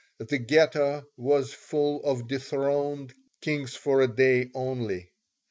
The 0.17 0.39
Ghetto 0.39 1.03
was 1.15 1.53
full 1.53 2.03
of 2.03 2.27
dethroned 2.27 3.13
"kings 3.39 3.75
for 3.75 4.01
a 4.01 4.07
day 4.07 4.49
only." 4.55 5.11